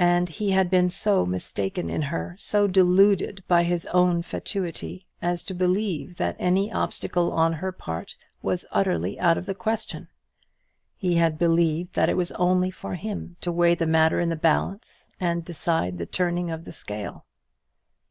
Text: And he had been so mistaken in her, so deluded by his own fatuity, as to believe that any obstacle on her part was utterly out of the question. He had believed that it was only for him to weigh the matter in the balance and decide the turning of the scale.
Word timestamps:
And 0.00 0.30
he 0.30 0.52
had 0.52 0.70
been 0.70 0.88
so 0.88 1.26
mistaken 1.26 1.90
in 1.90 2.00
her, 2.00 2.34
so 2.38 2.66
deluded 2.66 3.44
by 3.46 3.64
his 3.64 3.84
own 3.92 4.22
fatuity, 4.22 5.04
as 5.20 5.42
to 5.42 5.52
believe 5.52 6.16
that 6.16 6.36
any 6.38 6.72
obstacle 6.72 7.32
on 7.32 7.52
her 7.52 7.70
part 7.70 8.16
was 8.40 8.64
utterly 8.72 9.20
out 9.20 9.36
of 9.36 9.44
the 9.44 9.54
question. 9.54 10.08
He 10.96 11.16
had 11.16 11.38
believed 11.38 11.92
that 11.96 12.08
it 12.08 12.16
was 12.16 12.32
only 12.32 12.70
for 12.70 12.94
him 12.94 13.36
to 13.42 13.52
weigh 13.52 13.74
the 13.74 13.86
matter 13.86 14.20
in 14.20 14.30
the 14.30 14.36
balance 14.36 15.10
and 15.20 15.44
decide 15.44 15.98
the 15.98 16.06
turning 16.06 16.50
of 16.50 16.64
the 16.64 16.72
scale. 16.72 17.26